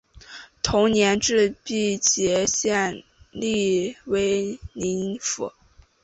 [0.63, 5.53] 同年置毕节县隶威宁府。